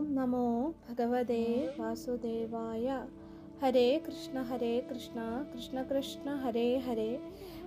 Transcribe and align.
ഓം 0.00 0.14
നമോ 0.14 0.74
ഭഗവതേ 0.88 1.72
വാസുദേവായ. 1.78 3.08
ഹരേ 3.62 3.98
കൃഷ്ണ 3.98 4.42
ഹരേ 4.42 4.80
കൃഷ്ണ 4.80 5.20
കൃഷ്ണ 5.54 5.82
കൃഷ്ണ 5.82 6.34
ഹരേ 6.34 6.76
ഹരേ. 6.76 7.20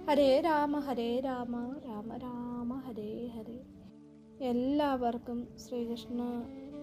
ഹരേ 0.07 0.39
രാമ 0.39 0.79
ഹരേ 0.79 1.19
രാമ 1.19 1.73
രാമ 1.85 2.17
രാമ 2.17 2.73
ഹരേ 2.73 3.27
ഹരേ. 3.27 3.59
എല്ലാവർക്കും 4.39 5.47
ശ്രീകൃഷ്ണ 5.57 6.21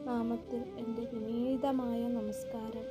നാമത്തിൽ 0.04 0.62
എന്റെ 0.78 1.02
വിനീതമായ 1.02 2.08
നമസ്കാരം. 2.08 2.86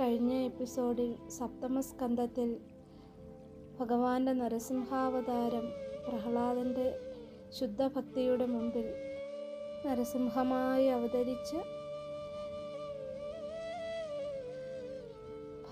കഴിഞ്ഞ 0.00 0.32
എപ്പിസോഡിൽ 0.32 1.16
സപ്തമസ്കന്ധത്തിൽ 1.28 2.60
ഭഗവാന്റെ 3.80 4.32
നരസിംഹാവതാരം 4.32 5.66
പ്രഹ്ലാദന്റെ 6.08 6.98
ശുദ്ധഭക്തിയുടെ 7.60 8.46
മുമ്പിൽ 8.46 9.13
നരസിംഹമായി 9.86 10.86
അവതരിച്ച് 10.86 11.56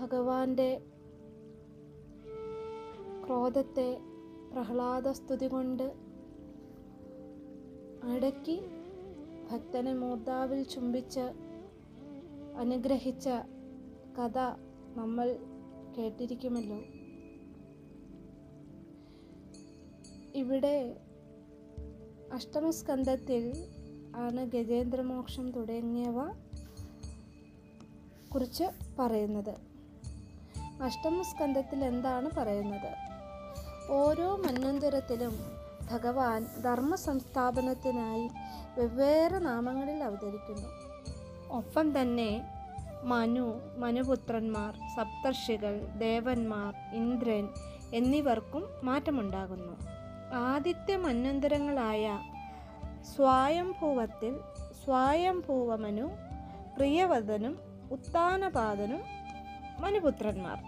ഭഗവാന്റെ 0.01 0.81
ക്രോധത്തെ 3.27 3.99
പ്രഹ്ലാദസ്തുതി 4.53 5.47
കൊണ്ട് 5.47 5.93
അടക്കി 8.03 8.61
ഭക്തനെ 9.51 9.93
മൂർധാവിൽ 9.93 10.63
ചുംബിച്ച് 10.63 11.25
അനുഗ്രഹിച്ച 12.57 13.29
കഥ 14.19 14.39
നമ്മൾ 14.95 15.37
കേട്ടിരിക്കുമല്ലോ. 15.97 16.77
ഇവിടെ 20.35 20.95
അഷ്ടമസ്കന്ധത്തിൽ 22.33 23.67
ആണ് 24.15 24.51
ഗജേന്ദ്രമോക്ഷം 24.51 25.51
തുടങ്ങിയവ 25.51 26.27
കുറിച്ച് 28.33 28.63
പറയുന്നത്. 28.99 29.55
അഷ്ടമസ്കന്ധത്തിൽ 30.83 31.83
എന്താണ് 31.85 32.29
പറയുന്നത്? 32.37 32.95
ഓരോ 33.91 34.35
മന്വന്തരത്തിലും 34.35 35.39
ഭഗവാൻ 35.91 36.47
ധർമ്മ 36.61 36.95
സംസ്ഥാപനത്തിനായി 36.95 38.29
വെവ്വേറെ 38.79 39.39
നാമങ്ങളിൽ 39.39 40.03
അവതരിക്കുന്നു. 40.03 40.69
ഒപ്പം 41.51 42.01
തന്നെ 42.01 42.41
മനു 43.03 43.61
മനുപുത്രന്മാർ 43.77 44.73
സപ്തർഷികൾ 44.73 45.87
ദേവന്മാർ 45.97 46.75
ഇന്ദ്രൻ 46.93 47.49
എന്നിവർക്കും 47.93 48.63
മാറ്റമുണ്ടാകുന്നു. 48.83 49.77
ആദിത്യ 50.33 50.95
മന്വന്തരങ്ങളായ 50.97 52.19
സ്വായംഭൂവത്തിൽ 53.11 54.39
സ്വായംഭൂവമനു 54.85 56.09
പ്രിയവദനും 56.77 57.59
ഉത്താനപാദനും 57.91 59.01
മനുപുത്രന്മാർ. 59.79 60.59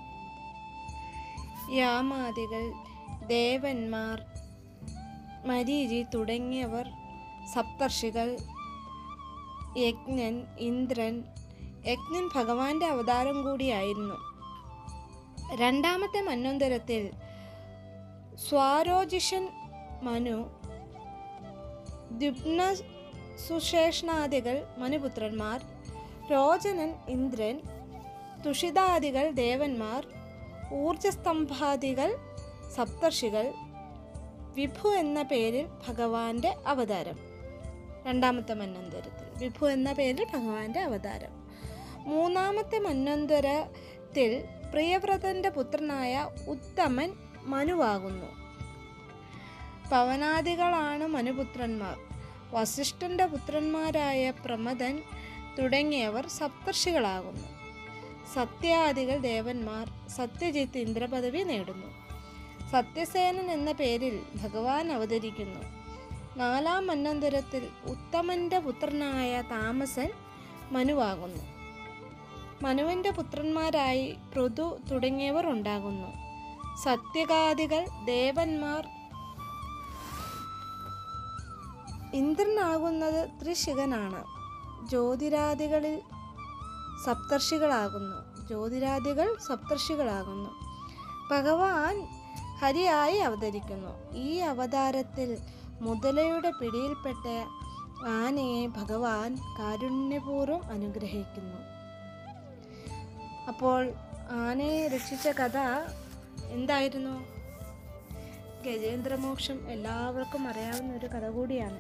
യാമാദികൾ 1.72 2.72
ദേവന്മാർ 3.28 4.26
മരീചി 5.46 6.06
തുടങ്ങിയവർ 6.14 6.88
സപ്തർഷികൾ 7.54 8.38
യജ്ഞൻ 9.78 10.48
ഇന്ദ്രൻ 10.58 11.24
യജ്ഞൻ 11.88 12.30
ഭഗവാന്റെ 12.36 12.86
അവതാരം 12.86 13.44
കൂടിയായിരുന്നു 13.44 14.18
രണ്ടാമത്തെ 15.56 16.22
മന്വന്തരത്തിൽ 16.22 17.12
സ്വാരോജിഷൻ 18.50 19.50
മനു 20.02 20.55
ദ്യുപ്ന 22.18 22.74
സുശേഷണാദികൾ 23.48 24.68
മനുപുത്രന്മാർ 24.78 25.62
രോചനൻ 26.32 26.96
ഇന്ദ്രൻ 27.08 27.62
തുഷിതാദികൾ 28.46 29.32
ദേവന്മാർ 29.32 30.08
ഊർജസ്തംഭാദികൾ 30.74 32.16
സപ്തർഷികൾ 32.76 33.54
വിഭു 34.56 34.90
എന്ന 34.90 35.22
പേരിൽ 35.22 35.68
ഭഗവാന്റെ 35.88 36.56
അവതാരം. 36.68 37.20
രണ്ടാമത്തെ 38.08 38.54
മന്നന്തരത്തിൽ 38.54 39.44
വിഭു 39.44 39.66
എന്ന 39.66 39.94
പേരിൽ 39.94 40.26
ഭഗവാന്റെ 40.34 40.80
അവതാരം. 40.80 41.50
മൂന്നാമത്തെ 41.98 42.80
മന്നന്തരത്തിൽ 42.80 44.46
പ്രിയവ്രതന്റെ 44.72 45.50
പുത്രനായ 45.50 46.30
ഉത്തമൻ 46.48 47.14
മനുവാകുന്നു. 47.44 48.45
പവനാദികളാണ് 49.92 51.08
മനുപുത്രന്മാർ. 51.08 51.98
വസിഷ്ഠന്റെ 52.52 53.26
പുത്രന്മാരായ 53.26 54.30
പ്രമദൻ 54.46 55.04
തുടങ്ങിയവർ 55.60 56.28
സപ്തർഷികളാകുന്നു. 56.28 57.48
സത്യാദികൾ 58.34 59.18
ദേവന്മാർ 59.18 60.10
സത്യജിത്ത് 60.10 60.78
ഇന്ദ്രപദവി 60.78 61.44
നേടുന്നു. 61.44 61.88
സത്യസേനൻ 62.72 63.52
എന്ന 63.52 63.72
പേരിൽ 63.72 64.20
ഭഗവാൻ 64.44 64.92
അവതരിക്കുന്നു. 64.92 65.60
നാലാം 66.38 66.88
മന്നന്തരത്തിൽ 66.88 67.68
ഉത്തമന്റെ 67.86 68.60
പുത്രനായ 68.60 69.42
താമസൻ 69.42 70.10
മനുവാകുന്നു. 70.72 71.44
മനുവിന്റെ 72.62 73.12
പുത്രന്മാരായി 73.12 74.16
പൃഥു 74.36 74.78
തുടങ്ങിയവർ 74.92 75.48
ഉണ്ടാകുന്നു. 75.48 76.08
സത്യകാദികൾ 76.84 77.86
ദേവന്മാർ 78.06 78.95
ഇന്ദ്രനാകുന്നത് 82.14 83.30
ത്രിശിഖനാണ്. 83.42 84.24
ജ്യോതിരാദികളിൽ 84.90 86.02
സപ്തർഷികളാകുന്നു. 87.06 88.48
ജ്യോതിരാദികൾ 88.48 89.38
സപ്തർഷികളാകുന്നു. 89.48 90.50
ഭഗവാൻ 91.32 92.08
ഹരിയായി 92.60 93.18
അവതരിക്കുന്നു. 93.18 94.18
ഈ 94.18 94.36
അവതാരത്തിൽ 94.36 95.38
മുതലയുടെ 95.82 96.52
പിടിയിൽപ്പെട്ട 96.52 97.28
ആനയെ 98.08 98.68
ഭഗവാൻ 98.68 99.36
കാരുണ്യപൂർവം 99.60 100.64
അനുഗ്രഹിക്കുന്നു. 100.64 101.58
അപ്പോൾ 103.48 103.94
ആനയെ 104.32 104.88
രക്ഷിച്ച 104.88 105.28
കഥ 105.28 105.58
എന്തായിരുന്നു? 106.44 107.35
ഗജേന്ദ്രമോക്ഷം 108.66 109.70
എല്ലാവർക്കും 109.70 110.48
അറിയാവുന്ന 110.48 110.94
ഒരു 110.94 111.06
കഥ 111.06 111.26
കൂടിയാണ്. 111.26 111.80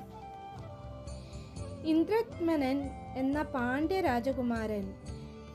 ഇന്ദ്രത്മനൻ 1.87 2.77
എന്ന 3.15 3.41
പാണ്ഡ്യ 3.41 4.01
രാജകുമാരൻ 4.01 4.85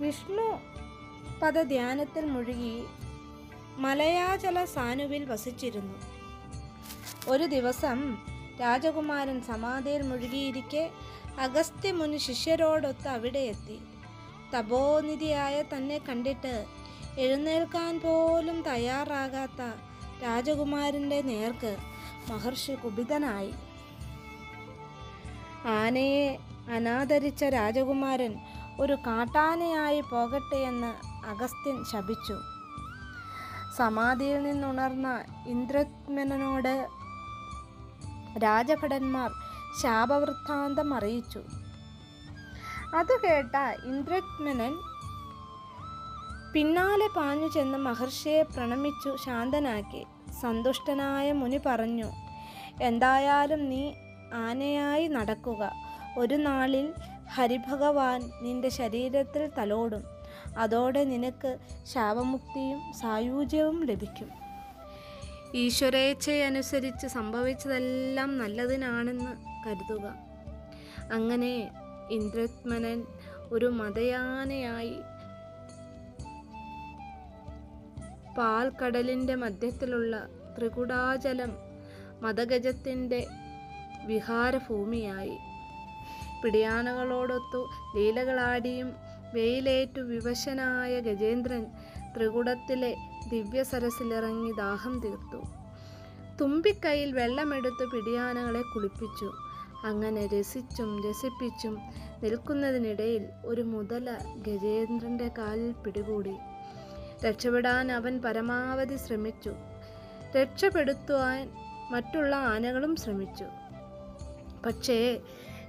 വിഷ്ണു 0.01 0.61
പദധ്യാനത്തിൽ 1.43 2.25
മുഴുകി 2.25 2.85
മലയാചല 3.77 4.65
സാനുവിൽ 4.65 5.25
വസിച്ചിരുന്നു. 5.25 5.97
ഒരു 7.29 7.47
ദിവസം 7.47 7.99
രാജകുമാരൻ 8.61 9.43
സമാധിയിൽ 9.43 10.03
മുഴുകിയിരിക്കെ 10.03 10.91
അഗസ്ത്യമുനി 11.39 12.17
ശിഷ്യരോടൊത്ത് 12.17 13.09
അവിടെ 13.09 13.39
എത്തി. 13.39 13.79
തപോനിധിയായ 14.55 15.63
തന്നെ 15.63 15.99
കണ്ടിട്ട് 16.09 16.67
എഴുന്നേൽക്കാൻ 17.19 18.01
പോലും 18.01 18.63
തയ്യാറാകാത്ത 18.63 19.90
രാജകുമാരന്റെ 20.23 21.23
നേർക്ക് 21.23 21.77
മഹർഷി 22.31 22.73
കുപിതനായി. 22.73 23.55
ആനയെ 25.67 26.39
അനാദരിച്ച 26.71 27.45
രാജകുമാരൻ 27.45 28.35
ഒരു 28.81 28.93
കാട്ടാനയായി 28.93 30.01
പോകട്ടെ 30.01 30.57
എന്ന് 30.57 30.93
അഗസ്ത്യൻ 31.27 31.85
ശപിച്ചു. 31.93 32.37
സമാധിയിൽ 33.77 34.43
നിന്നുണർന്ന 34.43 35.25
ഇന്ദ്രത്മനോട് 35.47 36.89
രാജഭടന്മാർ 38.43 39.31
ശാപവൃത്താന്തം 39.83 40.95
അറിയിച്ചു. 40.95 41.43
അത് 42.97 43.21
കേട്ട 43.25 43.57
ഇന്ദ്രത്മനൻ 43.85 44.73
പിന്നാലെ 46.53 47.09
പാഞ്ഞു 47.17 47.49
ചെന്ന് 47.49 47.79
മഹർഷിയെ 47.79 48.43
പ്രണമിച്ചു 48.43 49.17
ശാന്തനാക്കി. 49.25 50.07
സന്തുഷ്ടനായ 50.41 51.33
മുനി 51.33 51.61
പറഞ്ഞു 51.67 52.09
എന്തായാലും 52.83 53.69
നീ 53.69 53.93
ആനയായി 54.35 55.07
നടക്കുക. 55.09 55.73
ഒരു 56.19 56.35
നാളിൽ 56.35 56.87
ഹരിഭഗവാൻ 57.31 58.21
നിന്റെ 58.43 58.69
ശരീരത്തിൽ 58.69 59.51
തലോടും. 59.59 60.05
അതോടെ 60.59 61.05
നിനക്ക് 61.05 61.51
ശാപമുക്തിയും 61.87 62.81
സായൂജ്യവും 62.93 63.85
ലഭിക്കും. 63.85 64.31
ഈശ്വരേച്ഛയനുസരിച്ച് 65.55 67.07
സംഭവിച്ചതെല്ലാം 67.07 68.39
നല്ലതിനാണെന്ന് 68.39 69.33
കരുതുക. 69.67 70.07
അങ്ങനെ 71.13 71.71
ഇന്ദ്രത്മനൻ 72.11 72.99
ഒരു 73.53 73.67
മതയാനയായി 73.67 74.97
പാൽക്കടലിന്റെ 78.41 79.35
മധ്യത്തിലുള്ള 79.35 80.29
ത്രികുടാചലം 80.59 81.53
മതഗജത്തിന്റെ 82.23 83.27
വിഹാരഭൂമിയായി. 84.07 85.39
പിടിയാനകളോടൊത്തു 86.45 87.69
ലീലകളാടിയും 87.97 88.93
വെയിലേറ്റു 89.35 90.01
വിവശനായ 90.01 91.01
ഗജേന്ദ്രൻ 91.01 91.67
ത്രികുടത്തിലെ 92.17 92.97
ദിവ്യസരസിലിറങ്ങി 93.33 94.53
ദാഹം 94.53 95.01
തീർത്തു. 95.01 95.41
തുമ്പിക്കൈയിൽ 96.41 97.13
വെള്ളമെടുത്ത് 97.13 97.91
പിടിയാനകളെ 97.91 98.63
കുളിപ്പിച്ചു. 98.75 99.33
അങ്ങനെ 99.85 100.27
രസിച്ചും 100.27 101.09
രസിപ്പിച്ചും 101.09 101.77
നിൽക്കുന്നതിനിടയിൽ 102.23 103.27
ഒരു 103.45 103.63
മുതല 103.63 104.19
ഗജേന്ദ്രന്റെ 104.47 105.31
കാലിൽ 105.39 105.73
പിടികൂടി. 105.73 106.35
രക്ഷപ്പെടാൻ 107.25 107.93
അവൻ 107.93 108.23
പരമാവധി 108.25 108.97
ശ്രമിച്ചു. 108.97 109.53
രക്ഷപ്പെടുത്തുവാൻ 110.37 111.51
മറ്റുള്ള 111.91 112.37
ആനകളും 112.37 112.97
ശ്രമിച്ചു. 112.97 113.45
പക്ഷേ 114.67 115.21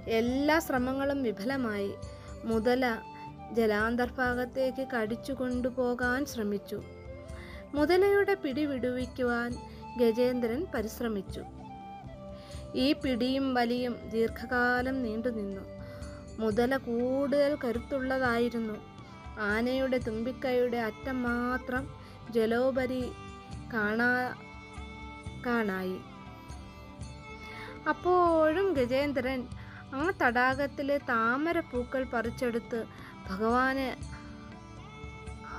എല്ലാ 0.08 0.58
ശ്രമങ്ങളും 0.58 1.22
വിഫലമായി. 1.22 1.94
മുതല 2.44 2.96
ജലാന്തർഭാഗത്തേക്ക് 3.52 4.86
കടിച്ചു 4.96 5.32
കൊണ്ടുപോകാൻ 5.32 6.26
ശ്രമിച്ചു. 6.26 6.82
മുതലയുടെ 7.74 8.34
പിടി 8.34 8.66
വിടുവിക്കുവാൻ 8.66 9.52
ഗജേന്ദ്രൻ 9.98 10.66
പരിശ്രമിച്ചു. 10.74 11.42
ഈ 12.74 12.92
പിടിയും 12.92 13.54
വലിയും 13.54 13.96
ദീർഘകാലം 14.12 15.02
നീണ്ടുനിന്നു. 15.02 15.60
മുതല 16.38 16.76
കൂടുതൽ 16.76 17.58
കരുത്തുള്ളതായിരുന്നു. 17.64 18.91
ആനയുടെ 19.38 19.98
തുമ്പിക്കൈയുടെ 19.98 20.76
അറ്റം 20.76 21.22
മാത്രം 21.22 21.88
ജലോപരി 22.30 23.12
കാണാ 23.72 24.34
കാണായി. 25.46 26.00
അപ്പോഴും 27.88 28.72
ഗജേന്ദ്രൻ 28.72 29.48
ആ 29.94 30.12
തടാകത്തിലെ 30.22 30.98
താമരപ്പൂക്കൾ 30.98 32.04
പറിച്ചെടുത്ത് 32.04 32.84
ഭഗവാനെ 33.30 33.96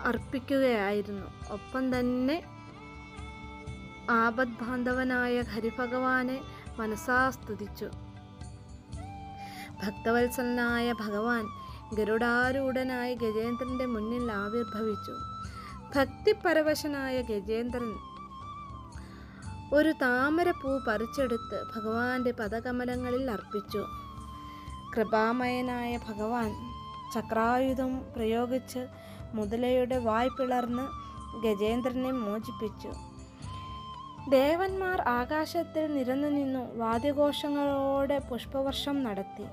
അർപ്പിക്കുകയായിരുന്നു. 0.03 1.51
ഒപ്പം 1.51 1.99
തന്നെ 1.99 2.43
ആപത് 4.09 4.47
ആപദ്ബാന്ധവനായ 4.47 5.41
ഹരിഭഗവാനെ 5.41 6.41
മനസാ 6.79 7.29
സ്തുതിച്ചു 7.29 7.85
ഭക്തവത്സലനായ 9.83 10.93
ഭഗവാൻ 10.93 11.47
ഗരുഡാരൂഢനായി 11.97 13.15
ഗജേന്ദ്രന്റെ 13.15 13.85
മുന്നിൽ 13.85 14.31
ആവിർഭവിച്ചു. 14.31 15.15
ഭക്തിപരവശനായ 15.95 17.21
ഗജേന്ദ്രൻ 17.21 17.93
ഒരു 19.73 19.91
താമരപ്പൂ 19.91 20.79
പറിച്ചെടുത്ത് 20.87 21.63
ഭഗവാന്റെ 21.75 22.31
പദകമലങ്ങളിൽ 22.31 23.31
അർപ്പിച്ചു. 23.31 23.85
കൃപാമയനായ 24.95 25.99
ഭഗവാൻ 26.09 26.51
ചക്രായുധം 27.13 28.01
പ്രയോഗിച്ച് 28.15 28.87
മുതലയുടെ 29.33 29.97
വായ് 29.97 30.29
പിളർന്ന് 30.29 30.85
ഗജേന്ദ്രനെ 31.41 32.11
മോചിപ്പിച്ചു. 32.11 32.91
ദേവന്മാർ 34.29 35.01
ആകാശത്തിൽ 35.01 35.85
നിരന്നു 35.95 36.27
നിന്നു 36.27 36.77
വാദ്യഘോഷങ്ങളോടെ 36.77 38.19
പുഷ്പവർഷം 38.19 39.03
നടത്തി. 39.03 39.45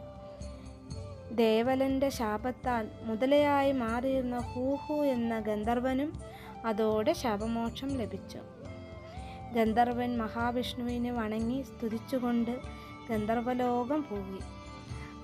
ദേവലന്റെ 1.31 2.09
ശാപത്താൽ 2.09 2.89
മുതലയായി 3.03 3.73
മാറിയിരുന്ന 3.73 4.39
ഹൂഹു 4.39 5.05
എന്ന 5.05 5.41
ഗന്ധർവനും 5.41 6.13
അതോടെ 6.65 7.13
ശാപമോക്ഷം 7.13 7.89
ലഭിച്ചു. 7.89 8.39
ഗന്ധർവൻ 9.55 10.19
മഹാവിഷ്ണുവിനെ 10.19 11.13
വണങ്ങി 11.13 11.63
സ്തുതിച്ചുകൊണ്ട് 11.63 12.61
ഗന്ധർവലോകം 13.11 14.03
പോയി 14.03 14.41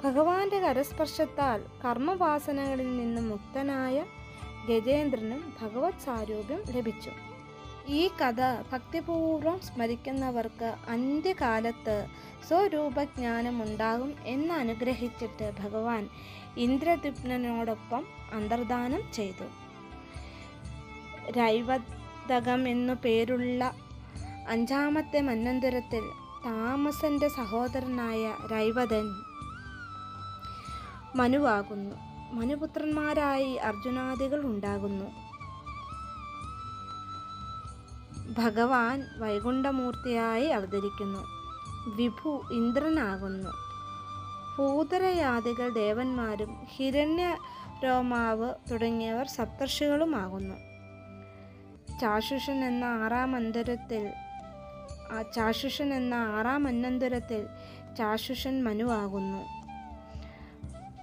ഭഗവാന്റെ 0.04 0.60
കരസ്പർശത്താൽ 0.60 1.62
കർമ്മവാസനകളിൽ 1.84 2.96
നിന്നും 2.96 3.28
മുക്തനായ 3.28 4.04
ഗജേന്ദ്രനും 4.68 5.54
ഭഗവത് 5.62 6.04
സാരൂപ്യം 6.04 6.62
ലഭിച്ചു. 6.76 7.10
ഈ 7.88 8.08
കഥ 8.08 8.62
ഭക്തിപൂർവം 8.72 9.60
സ്മരിക്കുന്നവർക്ക് 9.60 10.74
അന്ത്യകാലത്ത് 10.88 12.06
സ്വരൂപജ്ഞാനം 12.48 13.62
ഉണ്ടാകും 13.62 14.14
എന്ന് 14.24 14.54
അനുഗ്രഹിച്ചിട്ട് 14.54 15.52
ഭഗവാൻ 15.60 16.08
ഇന്ദ്രദ്യുപ്നോടൊപ്പം 16.56 18.06
അന്തർദാനം 18.32 19.02
ചെയ്തു. 19.12 19.44
രൈവതകം 21.30 22.68
എന്നു 22.68 22.94
പേരുള്ള 22.94 23.72
അഞ്ചാമത്തെ 24.48 25.20
മന്നന്തരത്തിൽ 25.20 26.02
താമസന്റെ 26.46 27.28
സഹോദരനായ 27.28 28.34
രൈവതൻ 28.52 29.04
മനുവാകുന്നു. 31.16 31.96
മനുപുത്രന്മാരായി 32.32 33.54
അർജുനാദികൾ 33.54 34.44
ഉണ്ടാകുന്നു. 34.44 35.25
ഭഗവാൻ 38.28 39.04
വൈകുണ്ഠമൂർത്തിയായി 39.18 40.46
അവതരിക്കുന്നു. 40.46 41.26
വിഭു 41.96 42.48
ഇന്ദ്രനാകുന്നു. 42.52 43.48
ഭൂതരയാദികൾ 44.58 45.68
ദേവന്മാരും 45.68 46.64
ഹിരണ്യ 46.64 47.36
രോമാവ് 47.84 48.54
തുടങ്ങിയവർ 48.70 49.26
സപ്തർഷികളുമാകുന്നു. 49.26 50.54
ചാഷുഷൻ 52.00 52.64
എന്ന 52.64 52.84
ആറാം 52.84 53.36
അന്തരത്തിൽ 53.36 54.12
ആ 55.12 55.22
ചാഷുഷൻ 55.22 55.94
എന്ന 55.94 56.14
ആറാം 56.14 56.66
അന്നന്തരത്തിൽ 56.66 57.46
ചാഷുഷൻ 57.98 58.64
മനുവാകുന്നു. 58.64 59.44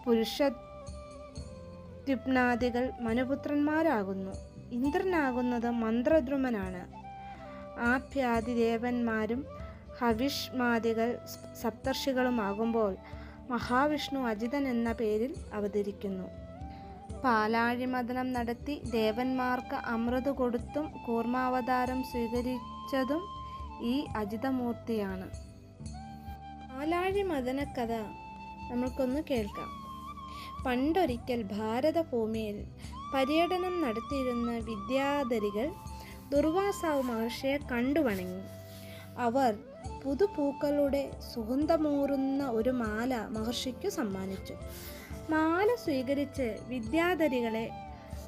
പുരുഷദ്യുപ്നാദികൾ 0.05 2.91
മനുപുത്രന്മാരാകുന്നു. 3.01 4.31
ഇന്ദ്രനാകുന്നത് 4.71 5.69
മന്ത്രദ്രുമനാണ്. 5.69 7.02
ആഭ്യാദി 7.79 8.53
ദേവന്മാരും 8.53 9.45
ഹവിഷ്മാദികൾ 9.99 11.17
സപ്തർഷികളുമാകുമ്പോൾ 11.61 12.95
മഹാവിഷ്ണു 13.49 14.19
അജിതൻ 14.19 14.67
എന്ന 14.67 14.91
പേരിൽ 14.91 15.35
അവതരിക്കുന്നു. 15.53 16.27
പാലാഴിമതനം 17.23 18.33
നടത്തി 18.33 18.81
ദേവന്മാർക്ക് 18.91 19.75
അമൃത് 19.75 20.31
കൊടുത്തും 20.31 20.91
കൂർമാവതാരം 21.07 22.03
സ്വീകരിച്ചതും 22.03 23.21
ഈ 23.81 24.05
അജിതമൂർത്തിയാണ്. 24.17 25.29
കഥ 27.79 27.91
നമ്മൾക്കൊന്ന് 28.71 29.21
കേൾക്കാം. 29.31 29.83
പണ്ടൊരിക്കൽ 30.65 31.43
ഭാരതഭൂമിയിൽ 31.43 32.65
പര്യടനം 33.13 33.81
നടത്തിയിരുന്ന 33.81 34.51
വിദ്യാധരികൾ 34.51 35.71
ദുർവാസാവ് 36.31 37.01
മഹർഷിയെ 37.01 37.57
കണ്ടുവണങ്ങി 37.57 38.41
അവർ 39.17 39.57
പുതുപൂക്കളുടെ 40.05 41.11
സുഗന്ധമൂറുന്ന 41.33 42.49
ഒരു 42.49 42.69
മാല 42.69 43.25
മഹർഷിക്കു 43.29 43.89
സമ്മാനിച്ചു. 43.89 44.53
മാല 45.29 45.75
സ്വീകരിച്ച് 45.83 46.57
വിദ്യാധരികളെ 46.67 47.71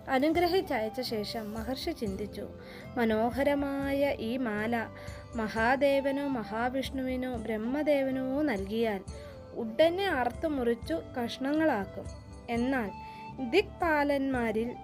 അനുഗ്രഹിച്ചയച്ച 0.09 1.01
ശേഷം 1.01 1.53
മഹർഷി 1.53 1.91
ചിന്തിച്ചു 1.91 2.47
മനോഹരമായ 2.97 4.15
ഈ 4.19 4.37
മാല 4.37 4.87
മഹാദേവനോ 5.35 6.27
മഹാവിഷ്ണുവിനോ 6.27 7.35
ബ്രഹ്മദേവനോ 7.35 8.41
നൽകിയാൽ 8.41 9.03
ഉടനെ 9.53 10.07
അറുത്തു 10.07 10.47
മുറിച്ചു 10.47 10.93
കഷ്ണങ്ങളാക്കും. 10.93 12.05
എന്നാൽ 12.49 12.91
ദിക്പാലന്മാരിൽ 13.49 14.75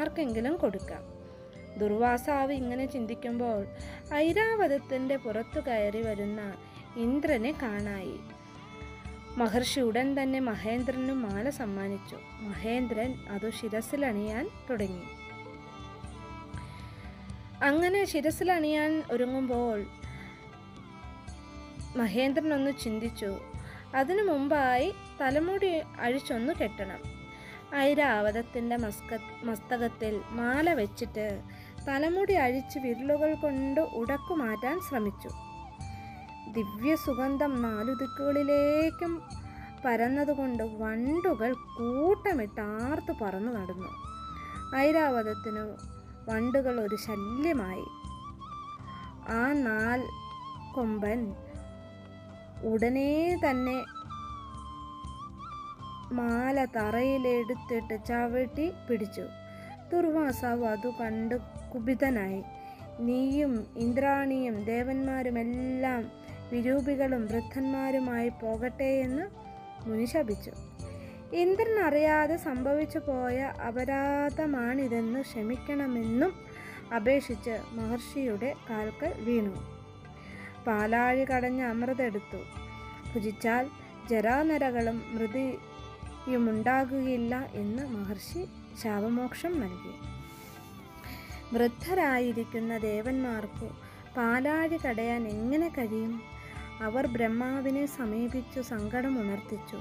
ആർക്കെങ്കിലും 0.00 0.56
കൊടുക്കാം. 0.56 1.17
ദുർവാസാവ് 1.78 2.52
ഇങ്ങനെ 2.52 2.86
ചിന്തിക്കുമ്പോൾ 2.86 3.66
ഐരാവതത്തിന്റെ 4.14 5.16
പുറത്തു 5.16 5.60
കയറി 5.60 6.02
വരുന്ന 6.02 6.54
ഇന്ദ്രനെ 6.96 7.54
കാണായി. 7.62 8.20
മഹർഷി 9.36 9.80
ഉടൻ 9.80 10.22
തന്നെ 10.22 10.38
മഹേന്ദ്രനും 10.40 11.22
മാല 11.22 11.50
സമ്മാനിച്ചു. 11.50 12.18
മഹേന്ദ്രൻ 12.40 13.14
അത് 13.30 13.50
ശിരസിലണിയാൻ 13.50 14.50
തുടങ്ങി. 14.70 15.02
അങ്ങനെ 17.64 18.04
ശിരസിലണിയാൻ 18.04 19.02
ഒരുങ്ങുമ്പോൾ 19.10 19.86
മഹേന്ദ്രൻ 21.96 22.54
ഒന്ന് 22.54 22.70
ചിന്തിച്ചു 22.82 23.38
അതിനു 23.94 24.22
മുമ്പായി 24.22 24.94
തലമുടി 25.20 25.80
അഴിച്ചൊന്ന് 26.00 26.52
കെട്ടണം. 26.52 27.18
ഐരാവതത്തിന്റെ 27.76 28.76
മസ്ക 28.76 29.18
മസ്തകത്തിൽ 29.44 30.20
മാല 30.30 30.72
വെച്ചിട്ട് 30.72 31.42
തലമുടി 31.86 32.32
അഴിച്ച് 32.32 32.78
വിരലുകൾ 32.78 33.34
കൊണ്ട് 33.34 33.80
ഉടക്കു 33.80 34.34
മാറ്റാൻ 34.34 34.80
ശ്രമിച്ചു. 34.80 35.28
ദിവ്യ 36.52 36.96
സുഗന്ധം 36.96 37.62
നാലു 37.62 37.92
ദിക്കുകളിലേക്കും 37.94 39.22
പരന്നതുകൊണ്ട് 39.84 40.62
വണ്ടുകൾ 40.62 41.52
കൂട്ടമിട്ട് 41.52 42.60
ആർത്തു 42.60 43.24
പറന്നു 43.24 43.52
നടന്നു. 43.52 43.88
ഐരാവതത്തിനു 44.76 45.76
വണ്ടുകൾ 46.30 46.80
ഒരു 46.80 46.96
ശല്യമായി. 46.96 47.84
ആ 49.32 49.52
നാൽ 49.52 50.04
കൊമ്പൻ 50.74 51.34
ഉടനെ 52.64 53.40
തന്നെ 53.50 53.84
മാല 56.14 56.64
തറയിലെടുത്തിട്ട് 56.64 58.06
ചവിട്ടി 58.06 58.72
പിടിച്ചു. 58.90 59.22
ദുർവാസാവ് 59.92 60.64
അത് 60.64 60.90
കണ്ട് 61.00 61.57
കുപിതനായി. 61.74 62.42
നീയും 63.00 63.66
ഇന്ദ്രാണിയും 63.76 64.64
ദേവന്മാരുമെല്ലാം 64.64 66.12
വിരൂപികളും 66.52 67.26
വൃദ്ധന്മാരുമായി 67.26 68.28
പോകട്ടെ 68.28 68.84
എന്ന് 68.84 69.48
മുനി 69.88 70.04
ശപിച്ചു 70.04 70.50
ഇന്ദ്രൻ 71.32 71.80
അറിയാതെ 71.80 72.36
സംഭവിച്ചു 72.36 72.98
പോയ 72.98 73.40
അപരാധമാണിതെന്ന് 73.40 75.20
ക്ഷമിക്കണമെന്നും 75.20 76.48
അപേക്ഷിച്ച് 76.96 77.58
മഹർഷിയുടെ 77.72 78.54
കാൽക്കൽ 78.70 79.24
വീണു. 79.24 79.62
പാലാഴി 80.66 81.24
കടഞ്ഞ 81.24 81.62
അമൃതെടുത്തു. 81.62 82.36
ഭുജിച്ചാൽ 83.14 83.66
ജരാനരകളും 84.10 85.02
മൃതിയുമുണ്ടാകുകയില്ല 85.14 87.46
എന്ന് 87.54 87.86
മഹർഷി 87.86 88.48
ശാപമോക്ഷം 88.82 89.60
നൽകി. 89.60 90.17
വൃദ്ധരായിരിക്കുന്ന 91.52 92.76
ദേവന്മാർക്കു 92.78 93.68
പാലാഴി 94.16 94.76
കടയാൻ 94.76 95.28
എങ്ങനെ 95.28 95.68
കഴിയും? 95.68 96.22
അവർ 96.82 97.06
ബ്രഹ്മാവിനെ 97.06 97.86
സമീപിച്ചു 97.86 98.60
സങ്കടം 98.60 99.20
ഉണർത്തിച്ചു. 99.20 99.78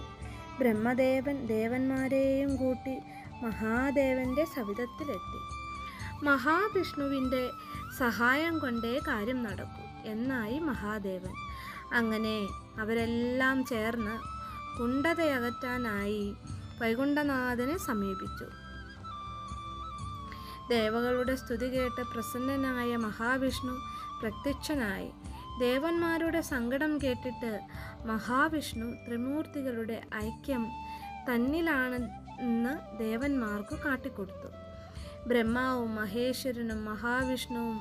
ബ്രഹ്മദേവൻ 0.59 1.45
ദേവന്മാരെയും 1.45 2.55
കൂട്ടി 2.55 2.97
മഹാദേവന്റെ 3.43 4.45
സവിധത്തിലെത്തി. 4.45 5.39
മഹാവിഷ്ണുവിന്റെ 6.25 7.50
സഹായം 7.97 8.59
കൊണ്ടേ 8.59 9.00
കാര്യം 9.07 9.43
നടക്കൂ 9.43 10.09
എന്നായി 10.09 10.59
മഹാദേവൻ. 10.59 11.33
അങ്ങനെ 11.93 12.47
അവരെല്ലാം 12.79 13.65
ചേർന്ന് 13.65 14.15
കുണ്ടതയകറ്റാനായി 14.79 16.36
വൈകുണ്ഠനാഥനെ 16.81 17.77
സമീപിച്ചു. 17.77 18.66
ദേവകളുടെ 20.69 21.36
സ്തുതി 21.36 21.67
കേട്ട് 21.74 22.01
പ്രസന്നനായ 22.13 22.95
മഹാവിഷ്ണു 22.95 23.75
പ്രത്യക്ഷനായി. 24.21 25.09
ദേവന്മാരുടെ 25.59 26.41
സങ്കടം 26.41 26.91
കേട്ടിട്ട് 27.03 27.59
മഹാവിഷ്ണു 28.05 28.88
ത്രിമൂർത്തികളുടെ 29.05 30.01
ഐക്യം 30.15 30.63
തന്നിലാണെന്ന് 31.29 32.74
ദേവന്മാർക്ക് 32.97 33.75
കാട്ടിക്കൊടുത്തു. 33.86 34.50
ബ്രഹ്മാവും 35.27 35.95
മഹേശ്വരനും 35.95 36.86
മഹാവിഷ്ണുവും 36.86 37.79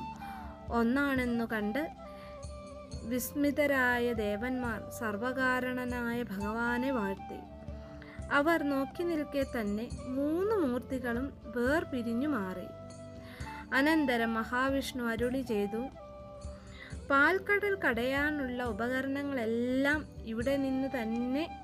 ഒന്നാണെന്നു 0.69 1.45
കണ്ട് 1.53 1.83
വിസ്മിതരായ 3.11 4.13
ദേവന്മാർ 4.13 4.79
സർവകാരണനായ 4.99 6.23
ഭഗവാനെ 6.23 6.91
വാഴ്ത്തി. 6.91 7.39
അവർ 8.31 8.63
നോക്കി 8.63 9.03
നിൽക്കെ 9.03 9.45
തന്നെ 9.55 9.89
മൂന്ന് 10.07 10.55
മൂർത്തികളും 10.63 11.27
വേർപിരിഞ്ഞു 11.55 12.27
മാറി. 12.27 12.67
അനന്തരം 13.73 14.33
മഹാവിഷ്ണു 14.33 15.03
അരുളി 15.03 15.41
ചെയ്തു. 15.41 15.81
പാൽക്കടൽ 17.09 17.75
കടയാനുള്ള 17.75 18.63
ഉപകരണങ്ങളെല്ലാം 18.63 20.05
ഇവിടെ 20.23 20.57
നിന്ന് 20.57 20.87
തന്നെ 20.87 21.61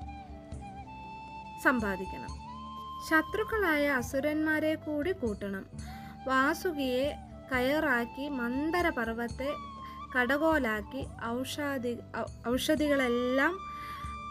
സമ്പാദിക്കണം. 1.64 2.32
ശത്രുക്കളായ 3.08 3.88
അസുരന്മാരെ 3.88 4.74
കൂടി 4.74 5.12
കൂട്ടണം. 5.12 5.66
വാസുകിയെ 6.26 7.14
കയറാക്കി 7.52 8.28
മന്ദര 8.28 8.88
പർവത്തെ 8.88 9.52
കടകോലാക്കി 10.18 11.06
ഔഷധി 11.24 11.98
ഔഷധികളെല്ലാം 12.48 13.58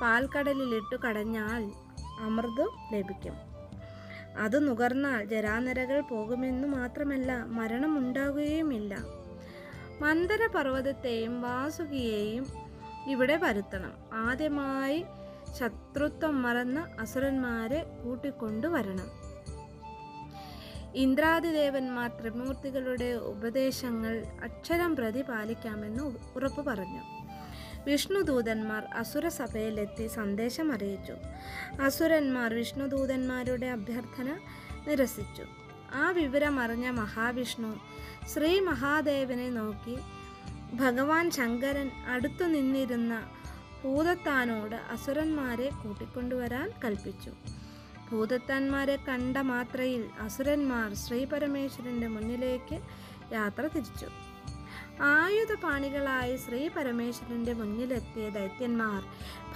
പാൽക്കടലിലിട്ടു 0.02 0.96
കടഞ്ഞാൽ 0.96 1.72
അമൃതം 2.20 2.70
ലഭിക്കും. 2.94 3.53
അത് 4.38 4.68
നുകർന്നാൽ 4.68 5.26
ജരാനരകൾ 5.26 6.02
പോകുമെന്നു 6.02 6.68
മാത്രമല്ല 6.68 7.32
മരണമുണ്ടാകുകയുമില്ല. 7.46 8.96
മന്ദര 10.02 10.48
പർവതത്തെയും 10.56 11.42
വാസുകിയെയും 11.42 12.48
ഇവിടെ 13.08 13.38
വരുത്തണം. 13.38 13.94
ആദ്യമായി 14.14 15.06
ശത്രുത്വം 15.60 16.42
മറന്ന് 16.42 17.02
അസുരന്മാരെ 17.02 17.86
കൂട്ടിക്കൊണ്ടുവരണം 18.04 19.24
ഇന്ദ്രാദിദേവന്മാർ 20.96 22.12
ത്രിമൂർത്തികളുടെ 22.22 23.14
ഉപദേശങ്ങൾ 23.14 24.26
അക്ഷരം 24.44 24.96
പ്രതി 24.96 25.22
പാലിക്കാമെന്ന് 25.22 26.04
ഉറപ്പു 26.36 26.62
പറഞ്ഞു. 26.62 27.02
വിഷ്ണുദൂതന്മാർ 27.88 28.84
അസുരസഭയിലെത്തി 28.94 30.08
സന്ദേശം 30.08 30.74
അറിയിച്ചു 30.74 31.16
അസുരന്മാർ 31.82 32.54
വിഷ്ണുദൂതന്മാരുടെ 32.54 33.68
അഭ്യർത്ഥന 33.68 34.30
നിരസിച്ചു. 34.88 35.46
ആ 35.96 36.12
വിവരമറിഞ്ഞ 36.12 36.90
മഹാവിഷ്ണു 36.90 37.72
ശ്രീ 38.34 38.60
മഹാദേവനെ 38.60 39.50
നോക്കി 39.50 39.98
ഭഗവാൻ 40.74 41.32
ശങ്കരൻ 41.32 41.92
അടുത്തു 42.08 42.44
നിന്നിരുന്ന 42.44 43.14
ഭൂതത്താനോട് 43.84 44.76
അസുരന്മാരെ 44.76 45.70
കൂട്ടിക്കൊണ്ടുവരാൻ 45.84 46.72
കൽപ്പിച്ചു. 46.84 47.32
ഭൂതത്താന്മാരെ 48.12 48.96
കണ്ട 48.96 49.38
മാത്രയിൽ 49.38 50.04
അസുരന്മാർ 50.22 50.94
ശ്രീ 50.94 51.26
പരമേശ്വരന്റെ 51.26 52.08
മുന്നിലേക്ക് 52.08 52.80
യാത്ര 53.34 53.68
തിരിച്ചു. 53.76 54.10
ആയുധപാണികളായി 55.04 56.36
ശ്രീ 56.36 56.68
പരമേശ്വരന്റെ 56.68 57.54
മുന്നിലെത്തിയ 57.54 58.30
ദൈത്യന്മാർ 58.30 59.04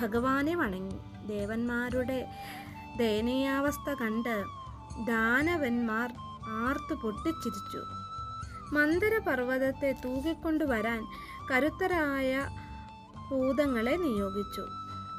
ഭഗവാനെ 0.02 0.56
വണങ്ങി. 0.56 1.28
ദേവന്മാരുടെ 1.28 2.28
ദയനീയാവസ്ഥ 2.98 3.94
കണ്ട് 3.94 4.44
ദാനവന്മാർ 5.06 6.14
ആർത്തു 6.48 6.94
പൊട്ടിച്ചിരിച്ചു. 6.94 7.82
മന്ദരപർവതത്തെ 8.74 9.92
തൂകിക്കൊണ്ടുവരാൻ 10.06 11.04
കരുത്തരായ 11.52 12.48
ഭൂതങ്ങളെ 13.30 13.96
നിയോഗിച്ചു. 13.96 14.66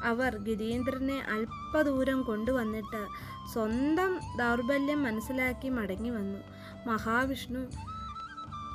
അവർ 0.04 0.36
ഗിരീന്ദ്രനെ 0.36 1.20
അല്പദൂരം 1.20 2.22
കൊണ്ടുവന്നിട്ട് 2.22 3.06
സ്വന്തം 3.52 4.18
ദൗർബല്യം 4.38 5.02
മനസ്സിലാക്കി 5.02 5.68
മടങ്ങി 5.68 6.10
വന്നു. 6.10 6.40
മഹാവിഷ്ണു 6.86 7.62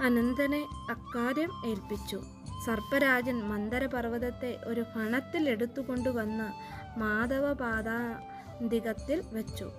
അനന്തനെ 0.01 0.67
അക്കാര്യം 0.89 1.49
ഏൽപ്പിച്ചു. 1.65 2.23
സർപ്പരാജൻ 2.65 3.43
മന്ദരപർവതത്തെ 3.43 4.59
ഒരു 4.65 4.81
ഫണത്തിൽ 4.81 5.49
എടുത്തുകൊണ്ടുവന്ന് 5.49 6.73
മാധവപാദാന്തികത്തിൽ 6.99 9.23
വെച്ചു. 9.33 9.71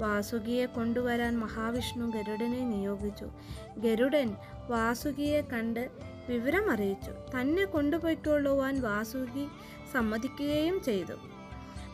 വാസുകിയെ 0.00 0.66
കൊണ്ടുവരാൻ 0.66 1.38
മഹാവിഷ്ണു 1.38 2.06
ഗരുഡനെ 2.06 2.56
നിയോഗിച്ചു. 2.64 3.30
ഗരുഡൻ 3.76 4.36
വാസുകിയെ 4.68 5.40
കണ്ട് 5.40 5.90
വിവരം 6.28 6.70
അറിയിച്ചു. 6.70 7.10
തന്നെ 7.10 7.64
കൊണ്ടുപോയിക്കൊള്ളുവാൻ 7.64 8.80
വാസുകി 8.80 9.48
സമ്മതിക്കുകയും 9.92 10.82
ചെയ്തു. 10.82 11.12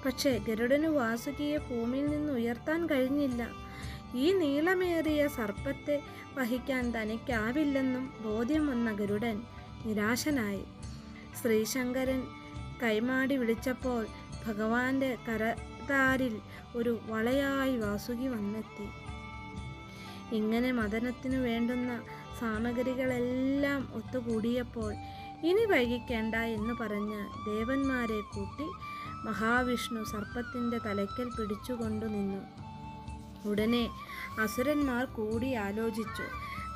പക്ഷേ 0.07 0.41
ഗരുഡന് 0.49 0.87
വാസുകിയെ 0.87 1.57
ഭൂമിയിൽ 1.57 2.07
നിന്ന് 2.07 2.33
ഉയർത്താൻ 2.33 2.87
കഴിഞ്ഞില്ല. 2.87 3.68
ഈ 4.15 4.33
നീളമേറിയ 4.33 5.29
സർപ്പത്തെ 5.29 6.03
വഹിക്കാൻ 6.39 6.91
തനിക്കാവില്ലെന്നും 6.91 8.15
ബോധ്യം 8.23 8.67
വന്ന 8.67 8.93
ഗരുഡൻ 8.93 9.43
നിരാശനായി. 9.87 10.65
ശ്രീശങ്കരൻ 11.43 12.23
കൈമാടി 12.83 13.37
വിളിച്ചപ്പോൾ 13.37 14.07
ഭഗവാന്റെ 14.47 15.17
കരതാരിൽ 15.29 16.41
ഒരു 16.77 16.99
വളയായി 17.07 17.77
വാസുകി 17.77 18.27
വന്നെത്തി. 18.27 18.89
ഇങ്ങനെ 20.37 20.73
മദനത്തിനു 20.73 21.37
വേണ്ടുന്ന 21.37 22.03
സാമഗ്രികളെല്ലാം 22.41 23.89
ഒത്തുകൂടിയപ്പോൾ 23.95 24.95
ഇനി 25.43 25.65
വൈകിക്കേണ്ട 25.65 26.35
എന്ന് 26.35 26.75
പറഞ്ഞ് 26.75 27.51
ദേവന്മാരെ 27.51 28.21
കൂട്ടി 28.21 28.67
മഹാവിഷ്ണു 29.25 30.05
സർപ്പത്തിന്റെ 30.05 30.79
തലയ്ക്കൽ 30.79 31.31
പിടിച്ചുകൊണ്ടു 31.39 32.07
നിന്നു. 32.07 32.68
ഉടനെ 33.47 33.91
അസുരന്മാർ 34.41 35.05
കൂടി 35.05 35.55
ആലോചിച്ചു. 35.55 36.23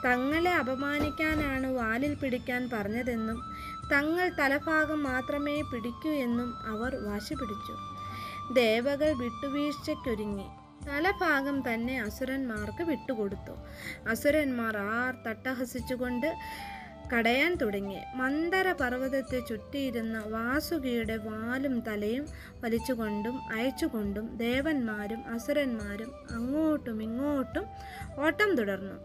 തങ്ങളെ 0.05 0.51
അപമാനിക്കാനാണ് 0.51 1.67
വാലിൽ 1.67 2.15
പിടിക്കാൻ 2.15 2.71
പറഞ്ഞതെന്നും 2.73 3.43
തങ്ങൾ 3.93 4.29
തലഭാഗം 4.29 5.03
മാത്രമേ 5.03 5.63
പിടിക്കൂ 5.63 6.11
എന്നും 6.11 6.55
അവർ 6.67 6.97
വാശി 7.05 7.35
പിടിച്ചു. 7.35 7.77
ദേവകൾ 8.55 9.13
വിട്ടുവീഴ്ചയ്ക്കൊരുങ്ങി. 9.13 10.47
തലഭാഗം 10.87 11.75
തന്നെ 11.75 12.01
അസുരന്മാർക്ക് 12.01 12.83
വിട്ടുകൊടുത്തു. 12.83 13.53
അസുരന്മാർ 14.09 14.79
ആർ 14.79 15.15
തട്ടഹസിച്ചുകൊണ്ട് 15.27 16.35
കടയാൻ 17.13 17.55
തുടങ്ങി. 17.55 17.97
മന്ദര 18.15 18.73
പർവതത്തെ 18.73 19.41
ചുറ്റിയിരുന്ന 19.41 20.19
വാസുകിയുടെ 20.27 21.17
വാലും 21.17 21.81
തലയും 21.81 22.27
വലിച്ചുകൊണ്ടും 22.61 23.53
അയച്ചുകൊണ്ടും 23.53 24.37
ദേവന്മാരും 24.37 25.25
അസുരന്മാരും 25.29 26.13
അങ്ങോട്ടും 26.31 27.03
ഇങ്ങോട്ടും 27.03 27.67
ഓട്ടം 28.19 28.57
തുടർന്നു. 28.57 28.97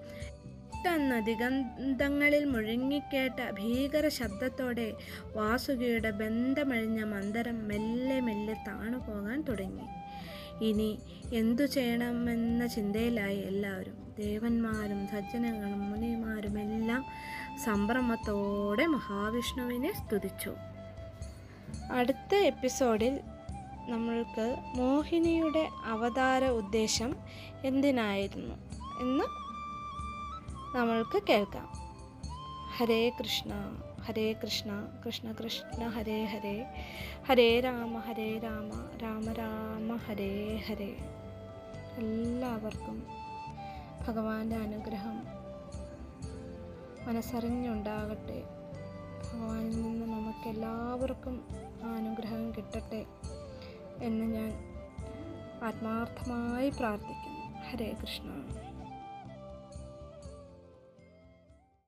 പെട്ടെന്ന് 0.72 1.26
ദിഗന്ധങ്ങളിൽ 1.26 2.46
മുഴങ്ങിക്കേട്ട 2.46 3.52
ഭീകര 3.52 4.08
ശബ്ദത്തോടെ 4.08 4.94
വാസുകിയുടെ 5.36 6.12
ബന്ധമഴിഞ്ഞ 6.12 7.04
മന്ദരം 7.04 7.68
മെല്ലെ 7.68 8.20
മെല്ലെ 8.20 8.54
താണുപോകാൻ 8.68 9.42
തുടങ്ങി. 9.42 9.88
ഇനി 10.66 11.00
എന്തു 11.34 11.66
ചെയ്യണമെന്ന 11.66 12.68
ചിന്തയിലായി 12.68 13.38
എല്ലാവരും. 13.38 14.08
ദേവന്മാരും 14.18 15.08
സജ്ജനങ്ങളും 15.08 15.92
മുനിമാരും 15.92 16.60
എല്ലാം 16.60 17.06
സംഭ്രമത്തോടെ 17.66 18.86
മഹാവിഷ്ണുവിനെ 18.86 19.94
സ്തുതിച്ചു. 19.94 20.54
അടുത്ത 21.92 22.36
എപ്പിസോഡിൽ 22.36 23.20
നമ്മൾക്ക് 23.88 24.56
മോഹിനിയുടെ 24.76 25.70
അവതാര 25.86 26.46
ഉദ്ദേശം 26.46 27.16
എന്തിനായിരുന്നു 27.64 28.56
എന്ന് 29.02 29.24
നമ്മൾക്ക് 30.78 31.24
കേൾക്കാം. 31.30 31.70
ഹരേ 32.78 33.10
കൃഷ്ണ 33.10 33.78
ഹരേ 34.02 34.34
കൃഷ്ണ 34.34 34.88
കൃഷ്ണ 35.06 35.32
കൃഷ്ണ 35.32 35.88
ഹരേ 35.88 36.26
ഹരേ 36.26 36.66
ഹരേ 37.28 37.60
രാമ 37.60 38.00
ഹരേ 38.00 38.40
രാമ 38.40 38.98
രാമ 38.98 39.32
രാമ 39.32 39.96
ഹരേ 39.96 40.64
ഹരേ. 40.68 40.96
എല്ലാവർക്കും 41.98 43.08
ഭഗവാന്റെ 44.08 44.56
അനുഗ്രഹം. 44.56 45.37
മനസ്സറിഞ്ഞുണ്ടാകട്ടെ. 47.08 48.44
ഭഗവാനിൽ 49.34 49.82
നിന്ന് 49.82 50.06
നമുക്ക് 50.06 50.50
എല്ലാവർക്കും 50.50 51.48
അനുഗ്രഹം 51.98 52.52
കിട്ടട്ടെ 52.52 53.06
എന്ന് 54.02 54.26
ഞാൻ 54.26 54.54
ആത്മാർത്ഥമായി 55.64 56.70
പ്രാർത്ഥിക്കുന്നു. 56.70 57.58
ഹരേ 57.70 57.96
കൃഷ്ണ. 58.02 58.28